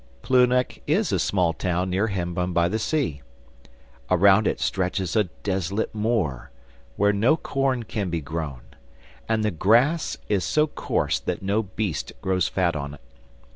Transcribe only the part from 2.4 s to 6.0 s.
by the sea. Around it stretches a desolate